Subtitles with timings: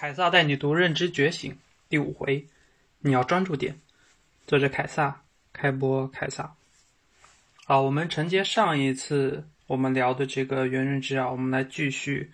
[0.00, 1.52] 凯撒带你读《认知觉醒》
[1.88, 2.46] 第五回，
[3.00, 3.80] 你要专注点。
[4.46, 6.54] 作者凯撒，开播凯撒。
[7.64, 12.30] 好，我们承接上一次我们聊的这个元认知啊，我们来继续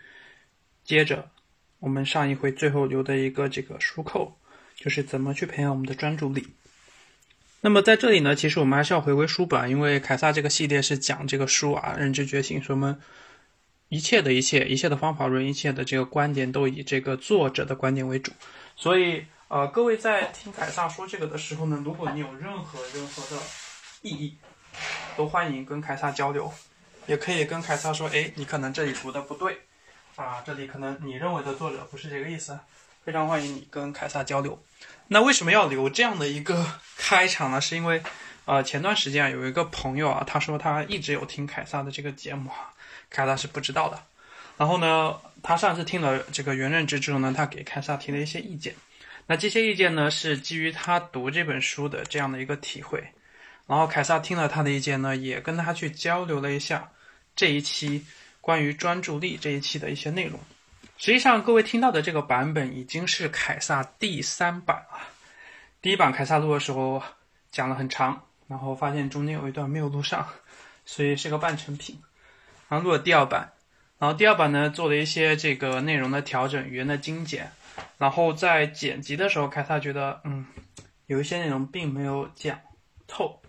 [0.84, 1.30] 接着
[1.78, 4.36] 我们上一回最后留的一个这个书扣，
[4.76, 6.46] 就是怎么去培养我们的专注力。
[7.62, 13.00] 那么在这里呢，其实我们还是要回归书本，因为凯撒这个系列是讲这个书啊，《认知觉醒》，所以我们。
[13.94, 18.32] 一切的一切，一切的方法论，一切的这个观点都以这个作者的观点为主。
[18.74, 23.40] 所以，呃，各位在听凯撒说这个的时候呢，如果你有任何任何的
[24.02, 24.36] 异议，
[25.16, 26.52] 都欢迎跟凯撒交流，
[27.06, 29.58] 也可以跟凯撒说，哎，你可能这里读的不对，
[30.16, 32.58] 啊，这里可能你认为的作者不是这个意思。
[33.04, 34.60] 非常欢迎你跟凯撒交流。
[35.06, 36.66] 那为什么要留这样的一个
[36.98, 37.60] 开场呢？
[37.60, 38.02] 是因为，
[38.44, 42.73] 呃，前段时间啊有一个朋友啊，他说他一直有听凯撒的这个节目啊。
[43.10, 44.02] 凯撒是不知道的，
[44.56, 48.74] 然后呢，他上次听了这个原认知之后呢，他给凯撒提了一些意见。
[49.26, 53.02] 那这些意见呢，是基于他读这本书的这样的一个体会。
[53.66, 56.90] 然后凯撒听了他的意见呢，也跟他去交流了一下
[57.34, 58.04] 这一期
[58.42, 60.38] 关于专注力这一期的一些内容。
[60.98, 65.00] 实际上，各位听到的这个版本已经是凯撒第三版了。
[65.80, 67.02] 第一版凯撒录的时候
[67.50, 70.28] 讲了很长，然后发现中间有一段没有录上，
[70.84, 71.98] 所以是个半成品。
[72.68, 73.52] 然后录了第二版，
[73.98, 77.50] 然后第二版呢做了一些这个内容的调整、语言的精简，
[77.98, 80.46] 然后在剪辑的时候，凯撒觉得嗯，
[81.06, 82.58] 有一些内容并没有讲
[83.06, 83.40] 透，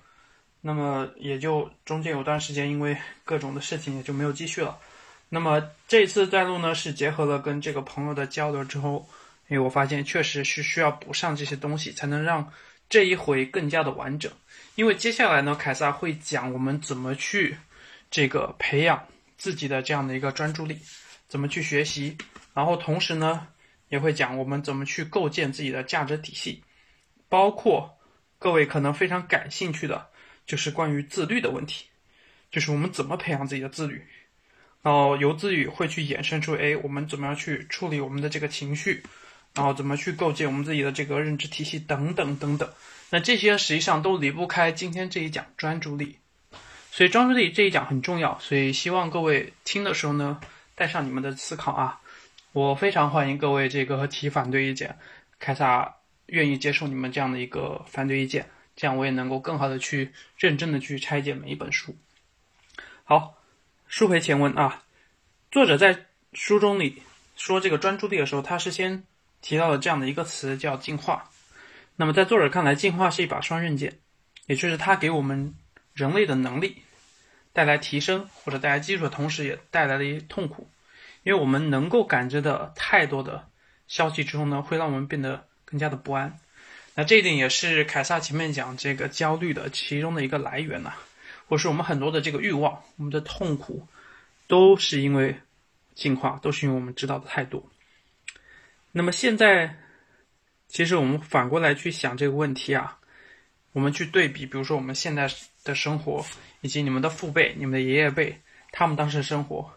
[0.62, 4.78] 那么也就中间有段时间因为各种的事情也就没有继续了。
[5.30, 9.08] 那么这次再录呢是结合了跟这个朋友的交流之后，
[9.48, 12.52] 因为我发现确实是需要补上这些东西，才能让
[12.90, 14.32] 这一回更加的完整。
[14.76, 17.58] 因为接下来呢，凯撒会讲我们怎么去。
[18.10, 20.80] 这个培养自己的这样的一个专注力，
[21.28, 22.18] 怎么去学习？
[22.54, 23.48] 然后同时呢，
[23.90, 26.64] 也会讲我们怎么去构建自己的价值体系，
[27.28, 27.98] 包括
[28.40, 30.08] 各位可能非常感兴趣的，
[30.46, 31.86] 就是关于自律的问题，
[32.52, 34.06] 就是我们怎么培养自己的自律，
[34.82, 39.04] 然后由自律会去衍生出，哎，我们怎么样去处理我们的这个情绪，
[39.54, 42.72] 然后怎么去构建我们自己的这个认知体系等等等等。
[43.10, 46.20] 那这些实际上都离不开今天这一讲专注力。
[46.96, 50.40] 所以专注力这一讲很重要，所以希望各位听的时候呢，
[50.76, 52.00] 带上你们的思考啊。
[52.54, 54.98] 我非常欢迎各位这个 提反对意见，
[55.38, 55.94] 凯撒
[56.28, 61.94] 愿意接受你们这样的一个反对意见，这样我也能够更好的去认真的去拆解每一本书。
[63.04, 63.36] 好，
[63.90, 64.84] 书回前文啊，
[65.52, 67.04] 作者在书中里
[67.36, 69.04] 说这个专注力的时候，他是先
[69.42, 71.30] 提到了这样的一个词叫进化。
[71.98, 74.00] 那么在作者看来，进化是一把双刃剑，
[74.46, 75.54] 也就是他给我们
[75.96, 76.84] 人类的能力。
[77.54, 80.70] 带来提升或者带来基础的同时，也带来了一些痛苦，
[81.24, 83.48] 因为我们能够感知的太多的
[83.88, 86.38] 消息之后呢，会让我们变得更加的不安。
[86.96, 90.92] 那这一点也是凯撒前面讲这个焦虑的其中的一个来源呐，
[91.48, 93.88] 或是我们很多的这个欲望，我们的痛苦，
[94.48, 95.34] 都是因为
[95.94, 97.72] 进化，都是因为我们知道的太多。
[98.92, 99.78] 那么现在，
[100.68, 103.00] 其实我们反过来去想这个问题啊，
[103.72, 105.30] 我们去对比，比如说我们现在
[105.66, 106.26] 的生活。
[106.62, 109.72] 以及你们的父辈、你们的爷爷辈，他们当时的生活，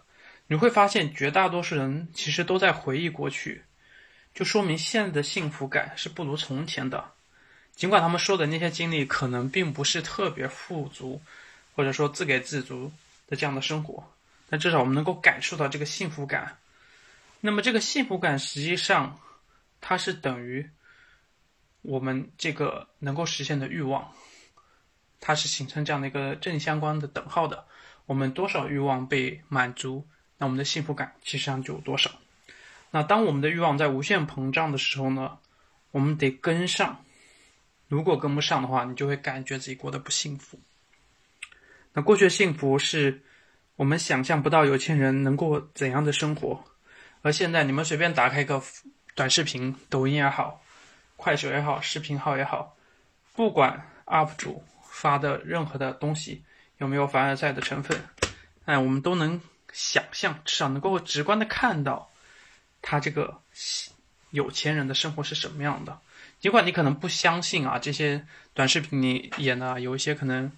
[0.46, 3.62] 你会发现绝大多数人其实都在回忆过去，
[4.34, 7.12] 就说明现在的幸福感是不如从前的。
[7.76, 11.20] 尽管他们说的那些经历可能并不是特别富足，
[11.76, 12.90] 或者说自给自足
[13.26, 14.02] 的这样的生活，
[14.48, 16.56] 但至少我们能够感受到这个幸福感。
[17.42, 19.20] 那么这个幸福感实际上，
[19.82, 20.66] 它是等于
[21.82, 24.10] 我们这个能够实现的欲望。
[25.20, 27.64] 它是形成这样的一个正相关的等号的，
[28.06, 30.06] 我们多少欲望被满足，
[30.38, 32.10] 那我们的幸福感其实上就有多少。
[32.90, 35.38] 那当我们的欲望在无限膨胀的时候呢，
[35.90, 37.04] 我们得跟上。
[37.88, 40.60] 如果跟不上的话，你就会感觉自己过得不幸福。
[41.94, 43.22] 那过去的幸福是
[43.76, 46.62] 我们想象不到有钱人能过怎样的生活，
[47.22, 48.62] 而现在你们随便打开一个
[49.14, 50.62] 短视频，抖音也好，
[51.16, 52.76] 快手也好，视频号也好，
[53.34, 54.62] 不管 UP 主。
[54.98, 56.42] 发的任何的东西
[56.78, 57.96] 有没有凡尔赛的成分？
[58.64, 59.40] 哎，我们都能
[59.72, 62.10] 想象，至少能够直观的看到
[62.82, 63.40] 他这个
[64.30, 66.00] 有钱人的生活是什么样的。
[66.40, 70.50] 尽管你可能不相信啊，这些短视频里演的有一些可能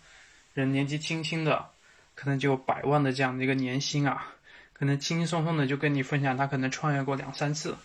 [0.54, 1.66] 人年纪轻轻的，
[2.14, 4.32] 可能就百万的这样的一个年薪啊，
[4.72, 7.76] 可能轻轻松松的就跟你分享他可能创业过两三次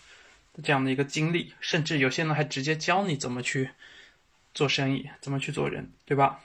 [0.64, 3.72] 这样的一个经历，甚至有些人还直接教你怎么去。
[4.56, 6.40] 做生意怎么去做人，对吧？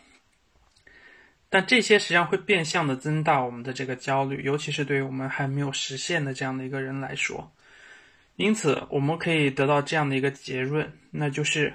[1.49, 7.51] 但这些实际上会变相的增大我们的这个焦虑，尤其是对于我们还没有实现的这样的一个人来说，
[8.37, 11.75] 因此，我们可以得到这样的一个结论，那就是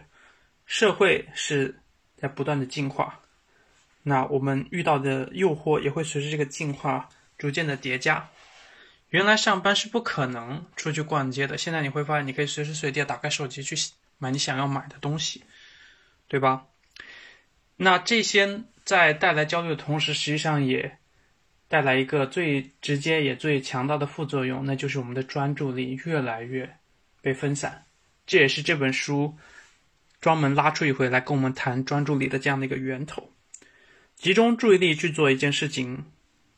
[0.66, 1.80] 社会是
[2.16, 3.20] 在不断的进化，
[4.04, 8.30] 那我们遇到的诱惑也会随着这个进化逐渐的叠加。
[9.10, 13.76] 原来上班是不可能出去逛街的，现在你会发现，你可以随时随地打开手机去
[14.18, 15.44] 买你想要买的东西，
[16.28, 16.66] 对吧？
[17.78, 20.98] 那这些在带来焦虑的同时，实际上也
[21.68, 26.78] 带来一个最直接也最强大的副作用，那就是我们的专注力越来越
[27.22, 27.86] 被分散。
[28.26, 29.36] 这也是这本书
[30.22, 33.32] 专门拉出一回来跟我们谈专注力的这样的一个源头。
[34.16, 36.06] 集中注意力去做一件事情，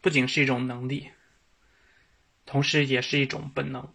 [0.01, 1.09] 不仅是一种能力，
[2.45, 3.91] 同时也是一种本能。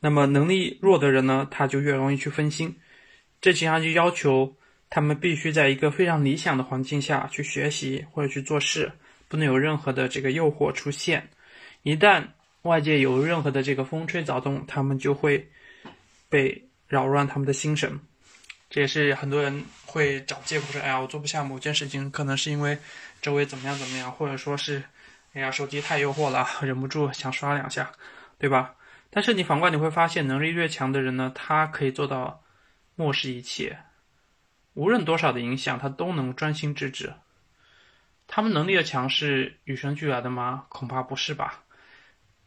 [0.00, 2.80] 那么能力弱的人呢，他就越容易去分心。
[3.42, 4.56] 这实际上就要求。
[4.90, 8.90] 他们必须在一个非常理想的环境下去学习或者去做事，
[9.28, 11.30] 不能有任何的这个诱惑出现。
[11.84, 12.26] 一旦
[12.62, 15.48] 外界有任何的这个风吹草动，他们就会
[16.28, 17.98] 被扰乱他们的心神。
[18.68, 22.76] 这也是很多人会找借口说：“哎呀，我做不下某件事情，可能是因为
[23.22, 24.82] 周围怎么样怎么样，或者说是，
[25.32, 27.90] 哎呀，手机太诱惑了，忍不住想刷两下，
[28.38, 28.74] 对吧？”
[29.10, 32.42] 但是你反观你会发现，能力越强的人呢，他可以做到
[32.94, 33.78] 漠视一切。
[34.74, 37.12] 无论多少的影响，他都能专心致志。
[38.26, 40.66] 他们能力的强是与生俱来的吗？
[40.68, 41.64] 恐怕不是吧。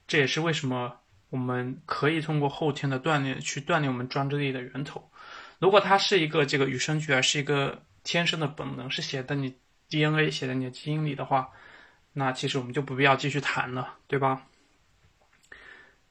[0.08, 0.98] 这也是为什么
[1.30, 5.12] 我们可以通过后天的锻炼去锻炼我们专注力的源头。
[5.60, 9.56] 如果它是一个这个与生俱来，是一个天生的本能，是写在你
[9.90, 11.50] DNA、写在你的基因里的话，
[12.14, 14.44] 那其实我们就不必要继续谈了，对吧？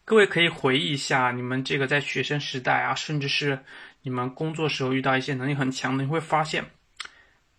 [0.05, 3.65] 各位可以回忆一下你们这个在学生时代啊，甚至是。
[4.03, 6.65] 你们工作时候遇到一些能力很强的，你会发现，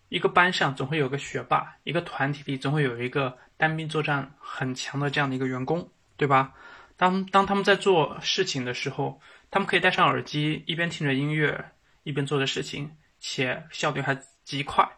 [0.08, 6.54] 一个班上总会有个学霸，一个团体里总会有一个单兵作战很强的这样的一个员工，对吧？
[6.96, 9.20] 当当他们在做事情的时候，
[9.50, 14.88] 他们可以戴上耳机，一边听着音乐，一边做着事情，且效率还极快。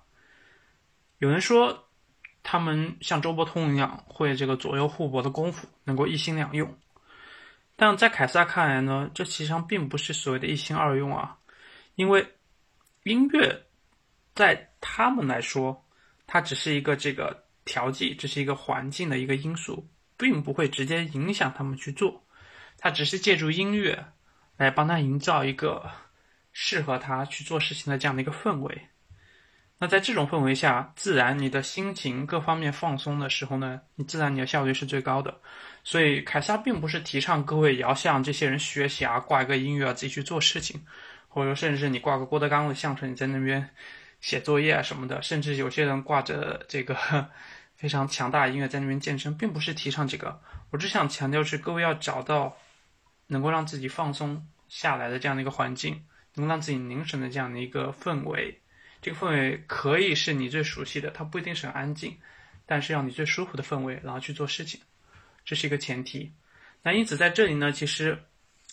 [1.18, 1.88] 有人说，
[2.42, 6.76] 他们像周伯通一样，会这个左右互搏的功夫，能够一心两用。
[7.76, 11.38] 但在凯撒看来呢，这其实上并不是所谓的一心二用啊，
[11.94, 12.26] 因为
[13.04, 13.66] 音乐
[14.34, 15.84] 在他们来说，
[16.26, 19.86] 它只是一个这个调剂，这是一个环境的一个因素，
[20.16, 22.24] 并不会直接影响他们去做，
[22.78, 24.06] 他只是借助音乐
[24.56, 25.90] 来帮他营造一个
[26.52, 28.88] 适合他去做事情的这样的一个氛围。
[29.78, 35.38] 那在这种氛围下，自然你的心情各方面放松的时候呢，你自然你的效率是最高的。
[35.84, 40.80] 所以凯撒并不是提倡各位也要向这些人学习啊，挂一个音乐啊，自己去做事情，
[41.28, 43.68] 或者说甚至你挂个郭德纲的相声，你在那边
[44.20, 46.96] 写作业啊什么的，甚至有些人挂着这个
[47.76, 50.40] 非常强大的音乐在那边健身，并不是提倡这个。
[50.70, 52.56] 我只想强调是各位要找到
[53.26, 56.02] 能够让自己放松下来的这样的一个环境，
[56.34, 58.58] 能让自己凝神的这样的一个氛围。
[59.06, 62.18] 这个氛围可以是你最熟悉的，它不一定是很安静，
[62.66, 64.80] 但是要你最舒服的氛围，然后去做事情，
[65.44, 66.32] 这是一个前提。
[66.82, 68.20] 那因此在这里呢，其实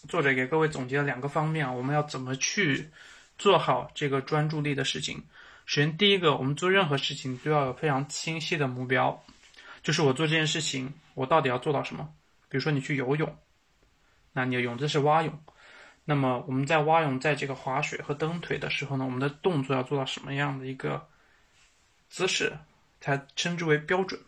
[0.10, 2.90] 作者给各位总结了两个方面啊，我们要怎么去
[3.38, 5.24] 做好这个专注力的事情。
[5.68, 9.24] 首先，第一个，我们做任何事情都要有非常清晰的目标，
[9.84, 12.12] 就是我做这件事情，我到底要做到什么？
[12.50, 13.38] 比如说你去游泳，
[14.32, 15.44] 那你的泳姿是蛙泳。
[16.06, 21.08] 那么我们在蛙泳、在这个划水和蹬腿的时候呢，我们的动作要做到什么样的一个
[22.10, 22.52] 姿势
[23.00, 24.20] 才称之为标准？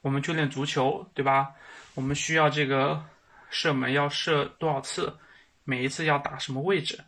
[0.00, 1.52] 我们去练足球，对吧？
[1.94, 3.04] 我们需要这个
[3.50, 5.16] 射门要射多少次？
[5.64, 6.98] 每一次要打什么位置？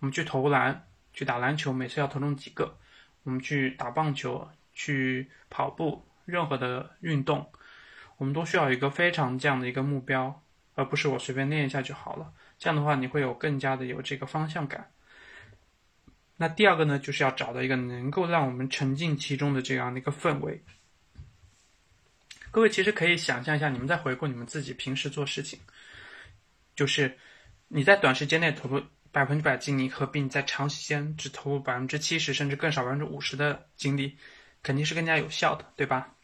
[0.00, 2.76] 我们去投篮、去打篮球，每次要投中几个？
[3.22, 7.50] 我们去打棒球、去跑步，任何的运动，
[8.18, 10.42] 我们都需要一个非常这样的一个目标，
[10.74, 12.32] 而不是我随便练一下就好了。
[12.62, 14.88] 这样的话，你会有更加的有这个方向感。
[16.36, 20.62] 那第二个呢，就是要找到一个能够让我们沉浸其中的这样的一个氛围。
[22.52, 25.58] 各位其实可以想象一下，你们在回顾你们自己平时做事情，
[26.76, 27.18] 就是
[27.66, 34.16] 你在短时间内投入百分之百精力，和比你在长时间只投入百分之七十甚至更少百分之五十的精力，
[34.62, 36.14] 肯定是更加有效的，对吧？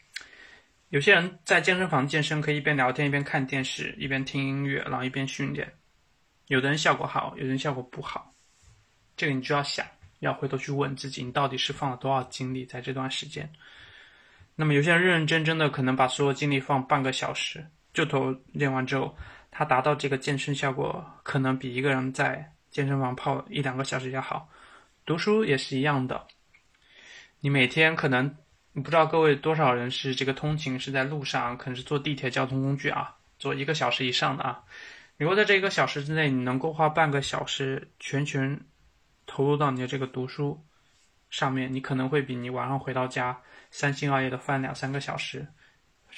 [0.87, 5.73] 有些人在健身房健身，可以一边聊天一边看电视，一边听音乐，然后一边训练。
[6.49, 8.33] 有的人效果好，有的人效果不好，
[9.15, 9.85] 这个你就要想，
[10.17, 13.47] 要回头去问自己，你到底是放了多少精力在这段时间。
[14.55, 17.63] 那么有些人认认真真的，可能把所有精力放半个小时，
[17.93, 19.15] 就头练完之后，
[19.51, 24.49] 他达到这个健身效果，可能比一个人在健身房泡一两个小时要好。
[25.05, 26.25] 读书也是一样的，
[27.41, 28.35] 你每天可能，
[28.73, 34.63] 不知道各位多少人是这个通勤是在路上，可能是坐地铁交通工具啊，坐一个小时以上的啊。
[35.19, 38.57] 如果在这一个小时之内，你能够花半个小时全权
[39.25, 40.65] 投入到你的这个读书
[41.29, 45.45] 上面，你可能会比你晚上回到家三心二意的翻两三个小时，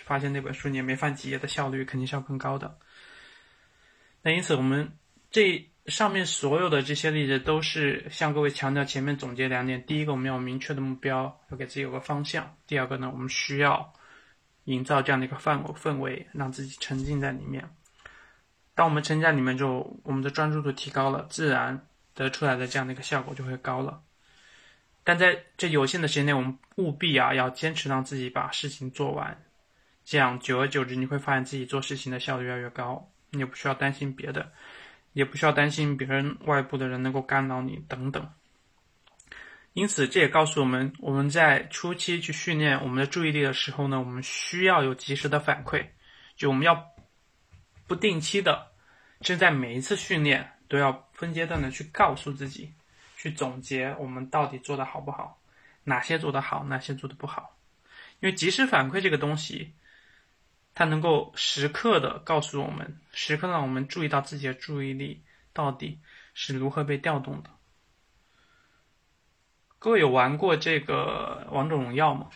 [0.06, 2.78] 发现那本书你也没翻几页的效率肯定是要更高的。
[4.22, 4.96] 那因此，我们
[5.32, 13.92] 这上面所有的这些例子都是向各位强调前面总结两点：第一个，我们要明确的目标，要给自己有个方向；第二个呢，我们需要
[14.66, 17.68] 营造这样的一个范围氛围，让自己沉浸在里面。
[18.82, 21.86] 当我们沉浸在里面之后，我们的专注度提高了，自然
[22.16, 24.02] 得出来的这样的一个效果就会高了。
[25.04, 29.40] 但在这有限的时间内，我们务必啊要坚持让自己把事情做完，
[30.04, 34.52] 这样久而久之，你会发现自己做事情的效率越来越高，你也不需要担心别的，
[35.14, 38.28] 也不需要担心别人外部的人能够干扰你等等。
[39.74, 45.86] 因此，这也告诉我们，我们在初期去训练我们的注意力的时候呢，我们需要有及时的反馈，
[46.36, 46.90] 就我们要。
[47.88, 48.71] 不定期的，
[49.22, 52.74] 甚至在每一次训练都要分阶段的去告诉自己，
[53.16, 55.40] 去总结我们到底做的好不好，
[55.84, 57.56] 哪些做得好，哪些做的不好。
[58.20, 59.74] 因为及时反馈这个东西，
[60.74, 65.22] 它能够时刻的告诉我们，时刻让我们注意到自己的注意力
[65.54, 66.00] 到底
[66.34, 67.50] 是如何被调动的。
[69.78, 72.30] 各位有玩过这个王者荣耀吗？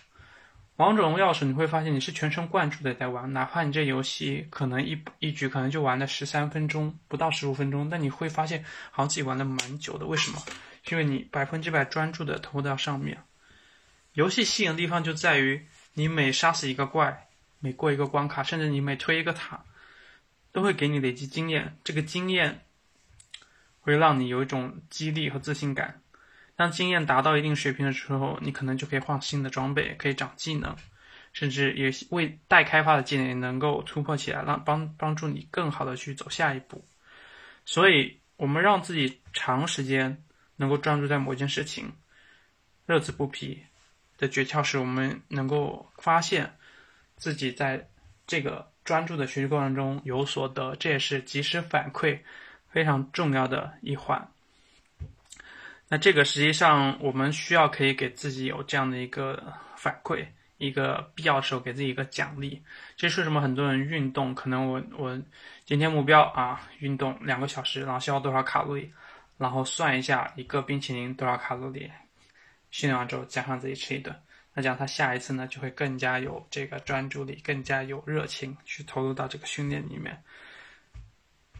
[0.77, 10.05] 王者荣耀时，你会发现你是全神贯注的在玩，哪怕你这游戏可能一一局可能就玩了十三分钟，不到十五分钟，但你会发现好像自己玩的蛮久的。
[10.05, 10.43] 为什么？
[10.89, 13.23] 因为你百分之百专注的投到上面。
[14.13, 17.29] 游戏吸引的地方就在于，你每杀死一个怪，
[17.59, 19.63] 每过一个关卡，甚至你每推一个塔，
[20.51, 21.77] 都会给你累积经验。
[21.85, 22.65] 这个经验
[23.79, 26.01] 会让你有一种激励和自信感。
[26.55, 30.75] 当经验达到一定水平的时候，你可能就可以换新的装备，可以长技能，
[31.33, 36.85] 甚至也为待开发的技能也能够突破起来，让帮帮助你更好的去走下一步。
[37.65, 40.23] 所以，我们让自己长时间
[40.55, 41.91] 能够专注在某件事情，
[42.85, 43.61] 乐此不疲
[44.17, 46.55] 的诀窍是我们能够发现
[47.17, 47.89] 自己在
[48.25, 52.19] 这个专注的学习过程中有所得，这也是及时反馈
[52.69, 54.31] 非常重要的一环。
[55.87, 60.25] 那这个实际上，我们需要可以给自己有这样的一个反馈，
[60.57, 62.59] 一个必要时候给自己一个奖励。
[62.97, 65.21] 这是为什么很多人运动，可能我我
[65.63, 68.91] 今天目标啊，运动两个小时，然后消耗多少卡路里，
[69.37, 71.91] 然后算一下一个冰淇淋多少卡路里，
[72.71, 74.15] 训练完之后加上自己吃一顿，
[74.55, 80.19] 那这样他下一次呢就会更加有这个专注力，更加有热情去投入到这个训练里面。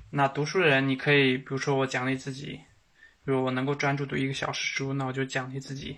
[0.09, 2.59] 那读书的人，你可以比如说我奖励自己。
[3.25, 5.97] 如果我能够专注读一个小时书，那我就奖励自己，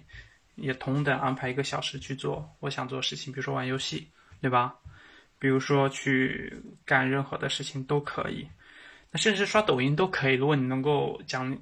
[0.55, 4.09] 也同等安排一个小时去做我想做的事情，比如说玩游戏，
[4.41, 4.73] 对吧？
[5.37, 6.51] 比如说去
[6.83, 8.47] 干任何的事情都可以，
[9.11, 10.33] 那甚至刷抖音都可以。
[10.33, 11.55] 如果你能够讲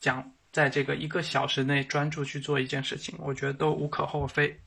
[0.00, 4.58] 讲在这个一个小时内专注去做一件事情，我觉得都无可厚非。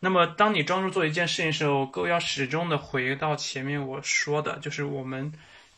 [0.00, 5.32] 那么，当你专注做一件事情时候，各位要始终的回到前面我说的，就是我们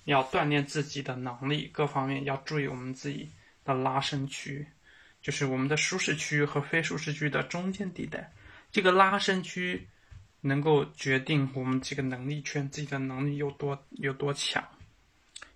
[0.04, 3.30] 要锻炼自己的能力，各方面要注意我们自己。
[3.68, 4.66] 的拉伸区，
[5.20, 8.32] 就是我们的舒适区和非舒适区的中间地带。
[8.72, 9.86] 这个拉伸区
[10.40, 14.66] 能够决定我们这个能力圈自己的能力有多有多强，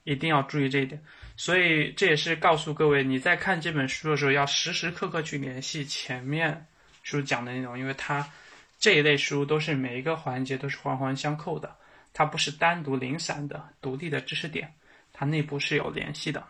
[0.04, 1.02] 一定要注意这一点。
[1.37, 6.66] 所以这也是告诉各位，你在看这本书的时候，要时时刻刻去联系前面
[7.02, 8.28] 书讲的内容，因为它
[8.78, 11.75] 这一类书都是每一个环节都是环环相扣的，
[12.12, 14.75] 它不是单独零散的独立的知识点，
[15.12, 16.47] 它内部是有联系的。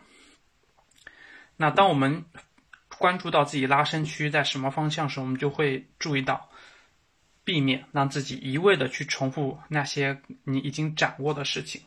[1.55, 2.25] 那当我们
[2.97, 6.49] 关注到自己拉伸区在什么方向时，我们就会注意到，
[7.43, 11.81] 避免让自己一味的去重复那些你已经掌握的事情，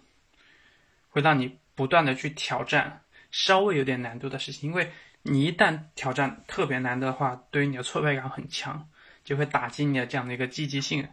[1.10, 4.90] 会让你不断的去挑战稍微有点难度的事情，因为
[5.22, 8.88] 你一旦挑战特别难的话，对于你的挫败感很强，
[9.24, 11.08] 就会打击你的这样的一个积极性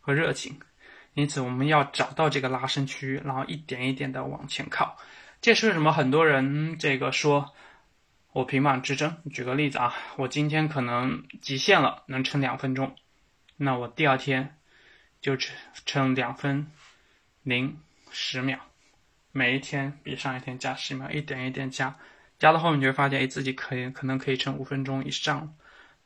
[0.00, 0.60] 和热情。
[1.14, 4.96] 因此，我们要找到这个拉伸区，然后一点一点的往前靠。
[5.40, 7.52] 这是为什么很多人这个说。
[8.32, 12.96] 我平板支撑，举个例子啊，我今天可能极限了，能撑两分钟，
[13.58, 14.56] 那我第二天
[15.20, 16.66] 就撑撑两分
[17.42, 17.78] 零
[18.10, 18.58] 十秒，
[19.32, 21.98] 每一天比上一天加十秒，一点一点加，
[22.38, 25.54] 加到后面你会发现，哎，自己可以可能可以撑五分钟以上，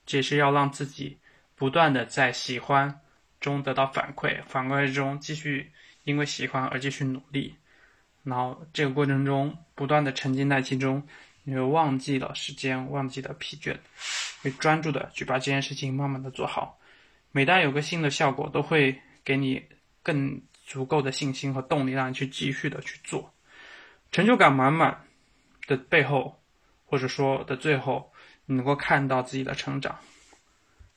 [0.05, 1.19] 这也是要让自己
[1.55, 3.03] 不断的在喜欢
[3.41, 5.71] 中得到反馈，反馈中继续
[6.03, 7.55] 因为喜欢而继续努力，
[8.25, 11.07] 然后这个过程中不断的沉浸在其中。
[11.49, 13.77] 你会忘记了时间，忘记了疲倦，
[14.43, 16.77] 会专注的去把这件事情慢慢的做好。
[17.31, 19.63] 每当有个新的效果，都会给你
[20.03, 23.33] 更足够的信心和动力，让你去继续的去做。
[24.11, 25.05] 成就感满满
[25.69, 26.43] 的背后，
[26.85, 28.13] 或者说的最后，
[28.47, 29.97] 你能够看到自己的成长。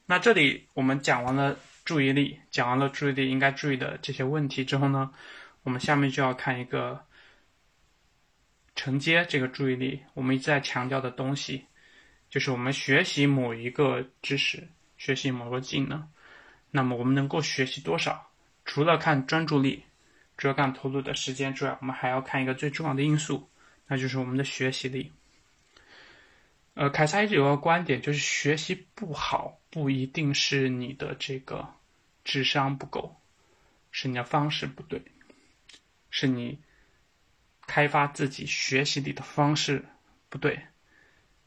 [0.07, 5.11] 那这里我们讲完了注意力，讲完了注意力应该注意的这些问题之后呢，
[5.61, 7.05] 我们下面就要看一个
[8.79, 11.65] 承接这个注意力，我们一直在强调的东西，
[12.29, 16.07] 就是我们学习某一个知识，学习某个技能，
[16.71, 18.31] 那么我们能够学习多少？
[18.63, 19.83] 除了看专注力。
[20.37, 23.49] 主要干投入的时间之外，我们还要看一个最重要的因素，
[23.87, 25.11] 那就是我们的学习力。
[26.75, 31.67] 呃，凯撒一直有个观点，就是学习不好不一定是你的这个
[32.23, 33.13] 智商不够，
[33.91, 35.01] 是你的方式不对，
[36.09, 36.57] 是你
[37.69, 39.85] 开发自己学习力的方式
[40.27, 40.59] 不对，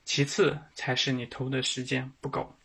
[0.05, 2.57] 其次才是你投的时间不够。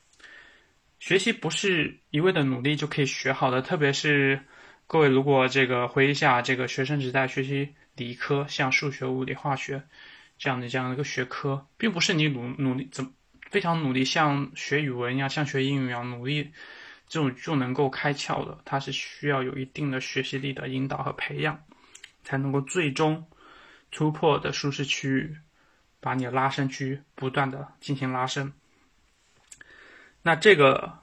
[0.99, 4.39] 学习不是一味的努力就可以学好的，特别是。
[4.89, 9.83] 各位，如果这个回忆一下，这个学生时代学习理科，像数学、物理、化学
[10.37, 13.11] 这样的这样的一个学科，并不是你努努力怎
[13.49, 16.51] 非常努力，像学语文一样，像学英语一样努力，
[17.09, 18.57] 这种就能够开窍的。
[18.63, 21.61] 它是需要有一定的学习力的引导和培养，
[22.23, 23.25] 才能够最终
[23.91, 25.37] 突破的舒适区域，
[25.99, 28.51] 把你的拉伸区不断的进行拉伸。
[30.21, 30.99] 那这个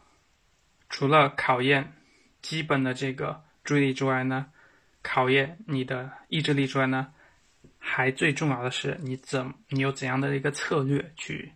[0.88, 1.92] 除了考验
[2.42, 3.42] 基本的这个。
[3.64, 4.44] 注意力之外呢，
[5.00, 7.10] 考验你的意志力之外呢，
[7.78, 11.50] 还最重要的是你怎你有怎样的一个策略去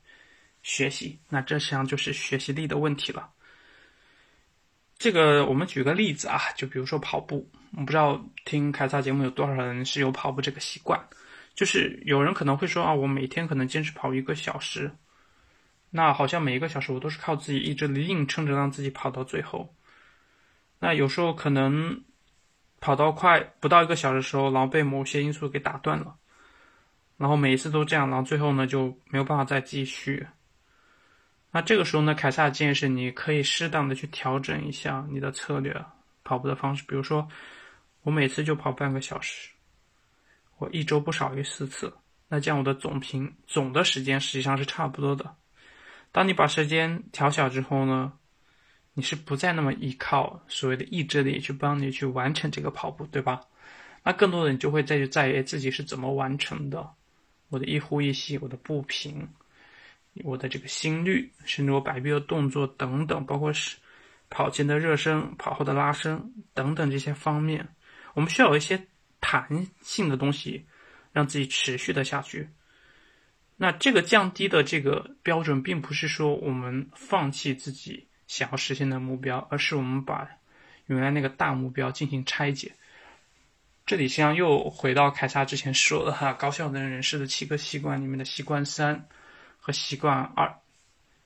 [0.63, 1.19] 学习？
[1.29, 3.29] 那这实际上就是学习力的问题了。
[4.97, 11.01] 这个我们举个例子啊，就比如说跑步，我不知道听凯撒节目有多少人是有跑步这个习惯，
[11.55, 14.91] 就是有人可能会说啊，我每天可能坚持跑一个小时，
[15.91, 19.75] 那好像每一个小时我都是靠自己意志力硬撑着让自己跑到最后。
[20.79, 22.03] 那有时候可能
[22.81, 26.17] 跑到快不到一个小时的时候，然后被某些因素给打断了，
[27.17, 30.27] 然后每一次都这样，然后最后呢就没有办法再继续。
[31.51, 35.75] 那这个时候呢，凯撒建议是你可以适当的去调整一下你的策略，
[36.23, 37.27] 跑步的方式，比如说
[38.09, 39.51] 我每次就跑半个小时，
[40.57, 41.93] 我一周不少于四次，
[42.27, 45.37] 那这样我的总平总的时间实际上是差不多的。
[46.11, 48.15] 当你把时间调小之后呢？
[48.95, 53.43] 你是不再那么依靠所谓的意志力去帮你去完成这个跑步，对吧？
[54.03, 56.89] 那更多的你就会再去在意自己是怎么完成的，
[57.51, 59.29] 我的一呼一吸，我的步频，
[60.25, 63.77] 我的这个心率，甚至我摆臂的动作等等，包括是
[64.31, 67.69] 跑前的热身、跑后的拉伸等等这些方面，
[68.19, 68.89] 我们需要有一些
[69.21, 70.67] 弹性的东西，
[71.13, 72.49] 让自己持续的下去。
[73.57, 78.09] 那这个降低的这个标准，并不是说我们放弃自己。
[78.27, 80.29] 想要实现的目标，而是我们把
[80.87, 82.73] 原来那个大目标进行拆解。
[83.87, 89.07] 这里实际上又回到凯撒之前说的哈，高效能人士的七个习惯里面的习惯三
[89.61, 90.53] 和习惯二。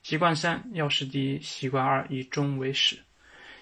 [0.03, 2.99] 习惯三要事第一，习惯二以终为始。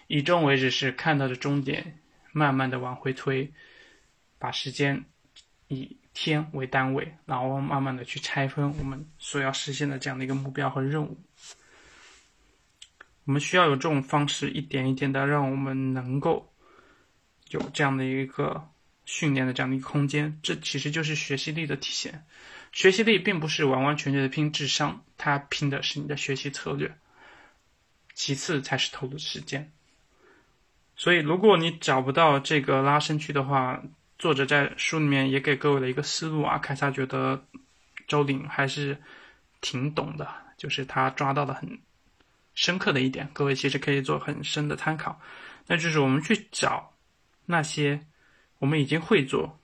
[0.08, 2.01] 以终为始是看到的终点，
[2.32, 3.52] 慢慢的往回推，
[4.40, 5.06] 把时间
[5.68, 11.18] 以天为单位，然后慢慢的去拆分我们所要实现的这样的一个目标和任务。
[13.26, 16.52] 我们需要有这种方式，一点一点的让我们能够
[17.50, 18.68] 有这样的一个
[19.06, 20.40] 训练的这样的一个空间。
[20.42, 22.26] 这其实就是学习力的体现。
[22.72, 26.98] 学习力并不是完完全全的拼智商，它拼的是你的学习策略，
[28.14, 29.72] 其次才是投入时间。
[31.02, 33.82] 所以，如果你找不到这个拉伸区的话，
[34.20, 36.60] 作者在书里面也给各位了一个思路啊。
[36.60, 37.44] 凯撒觉得
[38.08, 38.96] 周鼎还是
[39.62, 41.80] 挺懂的，就是他抓到的很。
[42.54, 45.20] 深刻的一点，各位其实可以做很深的参考，
[45.66, 46.94] 那就是我们去找
[47.48, 48.00] 那些
[48.60, 49.60] 我们已经会做，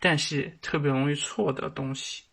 [0.00, 2.24] 但是特别容易错的东西，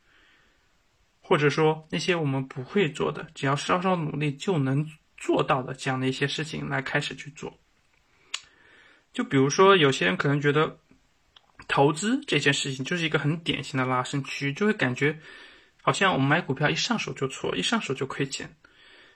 [1.21, 4.83] 或者说那些我们不会做的，只要稍稍努力就能
[5.15, 7.55] 做到的这样的一些事情来开始去做。
[9.15, 10.77] 就比如说，有些人可能觉得
[11.69, 15.17] 投资这件事情就是一个很典型的拉伸区，就会感觉
[15.81, 18.53] 好像我们买股票一上手就错，一上手就亏钱。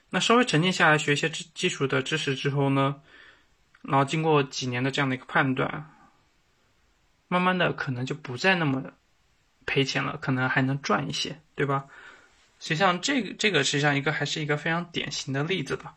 [0.08, 3.02] 那稍微沉淀下来，学一些基基础的知识之后呢，
[3.82, 5.92] 然后经过几年的这样的一个判断，
[7.28, 8.82] 慢慢的可能就不再那么
[9.66, 11.84] 赔钱了，可能还能赚一些，对吧？
[12.58, 15.94] 实际上，这个这个实际上一个还是一个非常典型的例子吧，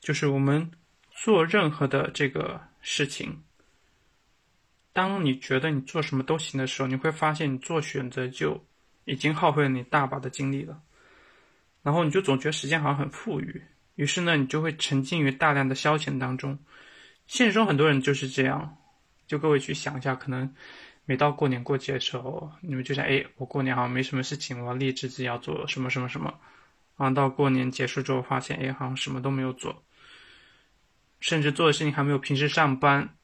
[0.00, 0.70] 就是我们
[1.10, 3.42] 做任何的这个事情，
[4.94, 8.64] 当你觉得你做什么都行的时候，你会发现你做选择就
[9.04, 10.80] 已经耗费了你大把的精力了。
[11.82, 13.62] 然后你就总觉得时间好像很富裕，
[13.96, 16.58] 于是呢，你就会沉浸于大量的消遣当中。
[17.26, 18.78] 现实中很多人就是这样，
[19.26, 20.50] 就各位去想一下，可能
[21.04, 26.40] 每到过年过节的时候，你们就想，哎，我过年好像没什么事情，我要立志自己要做什么什么什么。
[26.96, 29.84] 然后到过年结束之后，发现，哎，好像什么都没有做，
[31.20, 33.16] 甚至做的事情还没有平时上班、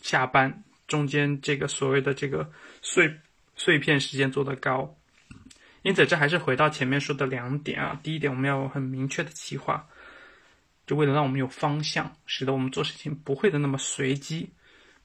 [0.00, 2.50] 下班中间这个所谓的这个
[2.82, 3.20] 碎
[3.56, 4.96] 碎片时间做得高。
[5.82, 7.98] 因此，这还是回到前面说的两点啊。
[8.02, 9.88] 第一点，我们要有很明确的计划，
[10.86, 14.50] 就为了让我们有方向，使得我们做事情不会的那么随机，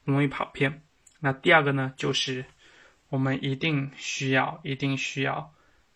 [0.04, 0.84] 容易跑偏。
[1.21, 2.43] 那第二个呢，就是
[3.08, 5.54] 我们一定需要、一定需要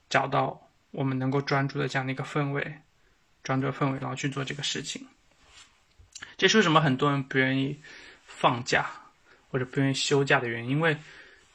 [0.10, 2.76] 找到我们能够专注的这样的一个氛围，
[3.44, 5.06] 专注的氛围，然后去做这个事情。
[6.40, 7.80] 这是为什么很多人不愿意
[8.26, 8.90] 放假
[9.52, 10.98] 或者不愿意休假的原因，因为。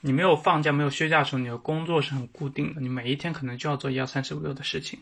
[0.07, 2.81] 你没有放假、没有休假的时候，你的工作是很固定的。
[2.83, 5.01] 你每一天可能就要做一二三四五六的事情，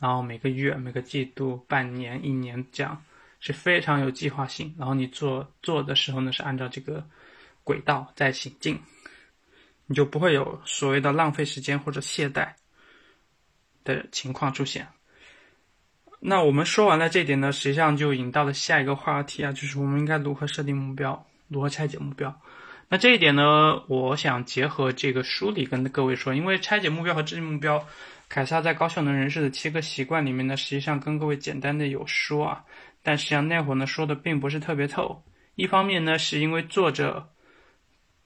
[0.00, 3.00] 然后每个月、每个季度、半年、一年这样
[3.38, 4.74] 是非常有计划性。
[4.76, 7.06] 然后你做做的时候呢，是按照这个
[7.62, 8.76] 轨道在行进，
[9.86, 12.48] 你就不会有所谓的浪费时间或者懈怠
[13.84, 14.88] 的情况出现。
[16.28, 22.34] 那我们说完了这点呢，实际上就引到了下一个话题啊，就是我们应该如何设定目标，如何拆解目标。
[22.88, 27.86] 那这一点呢，我想结合这个书里跟各位说，因为拆解目标和制定目标，
[28.28, 32.64] 凯撒在《高效能人士的七个习惯》里面呢，实际上跟各位简单的有说啊，
[33.04, 35.22] 但实际上那会儿呢说的并不是特别透。
[35.54, 37.28] 一方面呢，是因为作者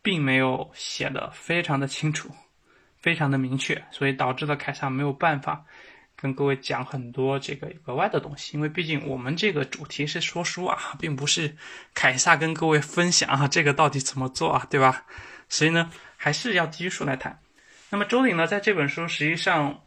[0.00, 2.30] 并没有写的非常的清楚，
[2.96, 5.66] 非常的明确，所以导致了凯撒没有办法。
[6.20, 11.56] 跟各位讲很多这个额外的东西，因为毕竟我们这个主题是说书啊，并不是
[11.94, 15.06] 凯撒跟各位分享啊，这个到底怎么做啊，对吧？
[15.48, 17.40] 所以呢，还是要基于书来谈。
[17.88, 19.80] 那么周岭呢，在这本书实际上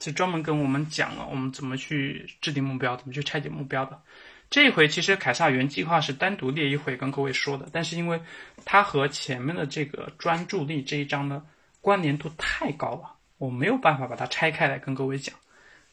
[0.00, 4.02] 是专门跟我们讲了我们怎么去制定目标，怎么去拆解目标的。
[4.50, 8.20] 这一回其实凯撒原计划是单独列一回跟各位说的，但是因为
[8.64, 11.42] 它和前面的这个专注力这一章呢
[11.80, 15.34] 关联度太高了，我没有办法把它拆开来跟各位讲。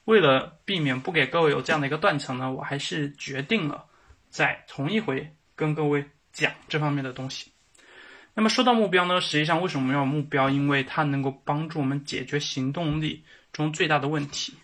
[0.05, 3.85] 为了避免不给各位有这样的一个断层呢，我还是决定了
[4.29, 7.51] 在同一回跟各位讲这方面的东西。
[8.33, 10.49] 那么说到目标呢，实际上为什么要有目标？
[10.49, 14.55] 因为它能够帮助我们解决行动力中最大的问题，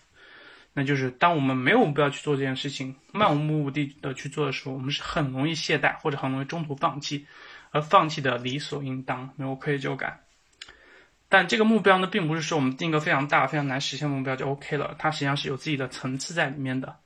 [0.72, 7.26] 那就是当我们没有目标去做这件事情，漫无目的的去做的时候，我们是很容易懈怠或者很容易中途放弃，
[7.70, 10.20] 而放弃的理所应当，没有愧疚感。
[11.30, 16.96] 但这个目标呢，并不是说我们定个非常大、非常难实现目标就 OK 了，它实际上是有自己的层次在里面的。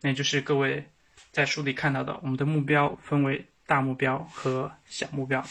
[0.00, 0.86] 那就是各位
[1.32, 5.44] 在书里看到的，我们的目标分为大目标和小目标。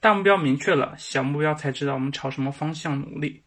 [0.00, 3.42] 大目标明确了，小目标才知道我们朝什么方向努力。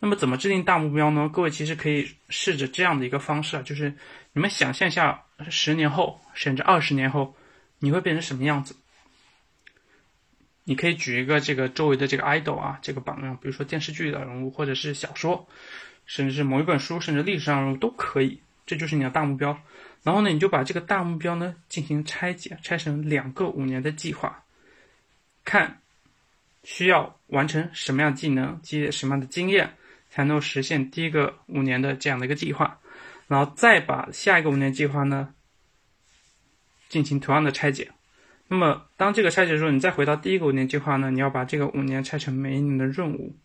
[0.00, 1.28] 那么怎么制定大目标呢？
[1.30, 3.94] 各位其实可以试着这样的一个方式啊，就是
[4.32, 7.36] 你们想象一下，十年后甚至二十年后，
[7.78, 8.74] 你会变成什么样子？
[10.68, 15.48] 你可以举一个这个周围的这个 idol 啊，这个榜样，比如说电视剧的人物，或者是小说，
[16.04, 18.42] 甚至是某一本书，甚至历史上人物都可以。
[18.66, 19.58] 这就是你的大目标。
[20.02, 24.44] 然后呢，你就把这个大目标呢进行拆解，拆成两个五年的计划，
[25.42, 25.80] 看
[26.64, 29.72] 需要完成什么样的技能，积累什么样的经验，
[30.10, 32.78] 才能实现第一个五年的这样的一个计划。
[33.26, 35.32] 然后再把下一个五年计划呢
[36.90, 37.90] 进行同样的拆解。
[38.50, 41.10] 那么，当这个拆解之后，你再回到第一个五年计划呢？
[41.10, 43.36] 你要把这个五年拆成每一年的任务。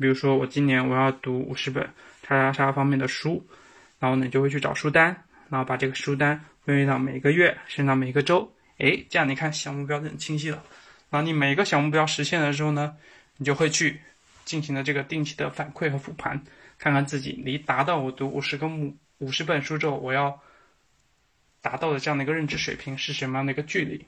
[0.00, 1.88] 比如说，我今年我要读五十本
[2.22, 3.46] 叉叉叉方面的书，
[4.00, 5.14] 然后呢，你就会去找书单，
[5.48, 8.52] 然后把这个书单分配到每个月，甚至到每个周。
[8.78, 10.64] 哎，这样你看小目标就很清晰了。
[11.08, 12.96] 然后你每个小目标实现的时候呢，
[13.36, 14.00] 你就会去
[14.44, 16.42] 进行了这个定期的反馈和复盘，
[16.78, 20.40] 看看自己离达到我读五十个目五十本书之后，我要
[21.60, 24.04] 达到的这样的一个认知水平是什么样的一个距离。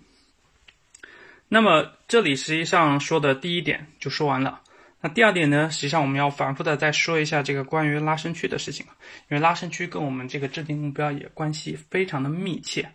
[1.48, 4.60] 那么这里实际上说的第一点就说完了。
[5.00, 8.86] 那第二点呢，实际上我们要反复的再说一下这个关于拉伸区的事情，
[9.28, 12.90] 因为拉伸区跟我们这个制定目标也关系非常的密切。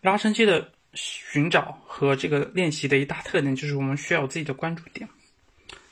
[0.00, 5.08] 拉伸区的寻找和这个练习的一大特点就是我们需要有自己的关注点。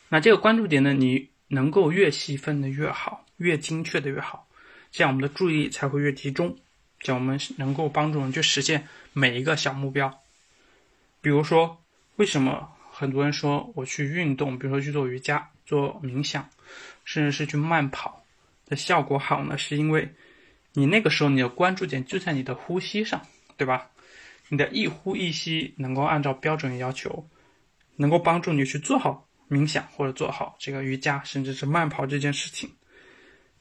[0.09, 4.49] 那这个关注点呢，你能够越细分的越好，越精确的越好，
[4.91, 6.59] 这样我们的注意力才会越集中，
[6.99, 10.22] 这样我们能够帮助我们去实现每一个小目标。
[11.23, 11.83] 比如说，
[12.17, 16.47] 为什么很多人说我去运动，比如说去做瑜伽、做冥想，
[17.05, 18.23] 甚至是去慢跑
[18.67, 19.57] 的效果好呢？
[19.57, 20.13] 是因为
[20.75, 23.23] 你那个时候你的关注点就在你的呼吸上，
[23.57, 23.89] 对吧？
[24.49, 27.27] 你的一呼一吸能够按照标准要求，
[27.97, 32.69] 能够帮助你去做好冥想或者做好这个瑜伽，甚至是慢跑这件事情。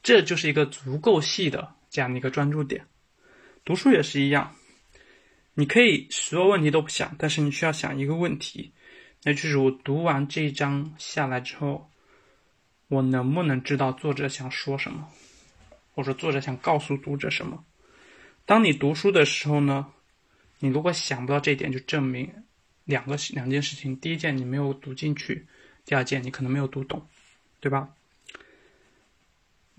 [0.02, 2.84] 这就是一个足够细的这样的一个专注点。
[3.64, 4.52] 读书也是一样。
[5.54, 8.72] 你可以所有问题都不想，但是你需要想一个问题，
[9.22, 11.90] 那就是我读完这一章下来之后，
[12.88, 15.08] 我能不能知道作者想说什么，
[15.94, 17.64] 或者作者想告诉读者什么？
[18.46, 19.92] 当你读书的时候呢，
[20.58, 22.32] 你如果想不到这一点，就证明
[22.84, 25.46] 两个两件事情：第一件你没有读进去，
[25.84, 27.06] 第二件你可能没有读懂，
[27.60, 27.90] 对吧？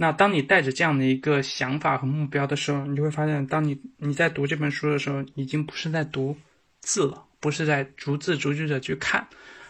[0.03, 6.37] 那当你带着这样的一个想法和目标的时候，你就会发现，当你你在读这本书的时候，已经不是在读
[6.81, 9.25] 字了，不是在逐字逐句的去看，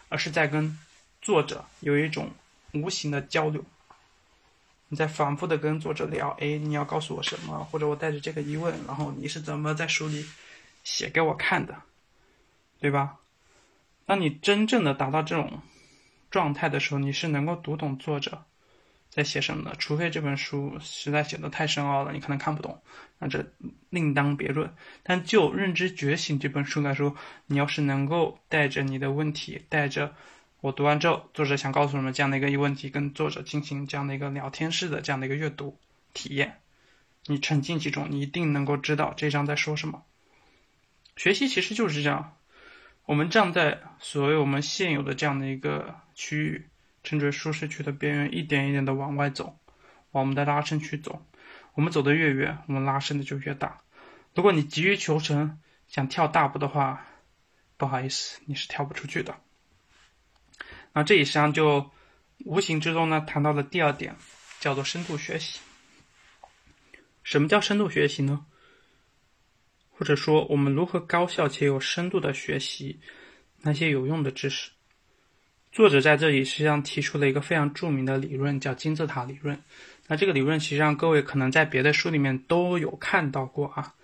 [0.10, 0.76] 而是在跟
[1.22, 2.32] 作者有一种
[2.72, 3.64] 无形的交流。
[4.88, 7.64] 你在反复的跟作者聊，哎，你要告诉我什么？
[7.66, 10.26] 或者我带着这个疑问，然后你是怎么在书里
[10.84, 11.80] 写给我看的，
[12.80, 13.18] 对吧？
[14.08, 15.62] 当你真正的达到这种
[16.32, 18.46] 状态的时候，你是能够读懂作者。
[19.16, 19.76] 在写什么呢？
[19.78, 22.82] 除非这本书实在写的太深奥了，你可能看不懂，
[23.20, 23.54] 那这
[23.92, 24.74] 另当别论。
[25.04, 30.16] 但就《认知觉醒》这本书来说，你要是能够带着你的问题，带着
[30.62, 35.78] 我读完之后作者想告诉什么这样的一个问题，跟作者进行这样的一个聊天式的这样的一个阅读
[36.16, 36.58] 体验，
[37.28, 40.04] 你沉浸其中，你一定能够知道这章在说什么。
[41.18, 42.36] 学习其实就是这样，
[43.06, 46.68] 我们站在所谓我们现有的这样的一个区域。
[47.04, 49.60] 趁着舒适区的边缘，一点一点的往外走，
[50.12, 51.26] 往我们的拉伸区走。
[51.74, 53.82] 我们走得越远，我们拉伸的就越大。
[54.34, 57.06] 如果你急于求成，想跳大步的话，
[57.78, 59.38] 不好意思，你是跳不出去的。
[60.94, 61.92] 那这一章就
[62.46, 64.16] 无形之中呢，谈到了第二点，
[64.60, 65.60] 叫做深度学习。
[67.24, 68.46] 什么叫深度学习呢？
[69.92, 73.00] 或者说，我们如何高效且有深度的学习
[73.62, 74.72] 那些有用的知识？
[75.74, 79.60] 作者在这里实际上提出了一个非常著名的理论，叫金字塔理论。
[80.06, 83.96] 那这个理论实际上各位可能在别的书里面都有看到过啊。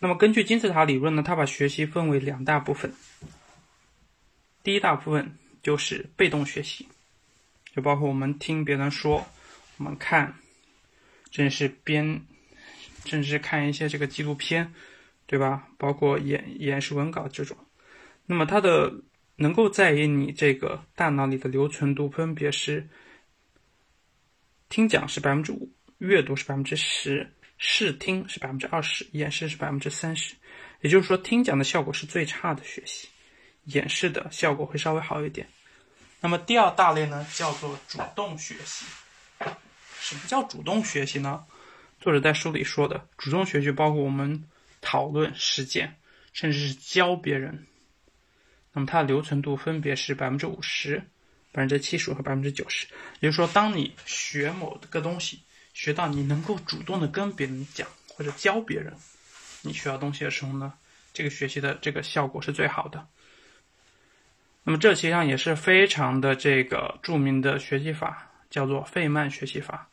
[0.00, 2.92] 那么根据金字塔理论呢，它把学习分为两大部分。
[4.64, 6.88] 第一大部分就是被动学习，
[7.72, 9.24] 就包括我们听别人说，
[9.76, 10.34] 我们看，
[11.30, 12.20] 甚至是编，
[13.04, 14.74] 甚至是看一些这个纪录片，
[15.28, 15.68] 对吧？
[15.78, 17.56] 包括演演示文稿这种。
[18.26, 18.92] 那么它的
[19.36, 22.88] 能够在于你这个大脑里的留存度分别是：
[24.68, 30.34] 听讲是百分之五，阅读是百分之十，视听是百分之二十，演示是百分之三十。
[30.80, 33.08] 也就是说，听讲的效果是最差的学习，
[33.64, 35.46] 演示的效果会稍微好一点。
[36.20, 38.86] 那么第二大类呢，叫做主动学习。
[40.00, 41.44] 什么叫主动学习呢？
[42.00, 44.44] 作者在书里说的，主动学习包括我们
[44.80, 45.96] 讨论、实践，
[46.32, 47.66] 甚至是教别人。
[48.76, 50.98] 那么它的留存度分别是百分之五十、
[51.50, 52.86] 百分之七十和百分之九十。
[53.20, 55.40] 也就是说，当你学某个东西，
[55.72, 58.92] 学到你能够主动的跟别人讲或者教别人
[59.62, 60.74] 你需要东西的时候呢，
[61.14, 63.08] 这个学习的这个效果是最好的。
[64.62, 69.88] 那么这实际上也是非常的这个著名的学习法，叫做费曼学习法。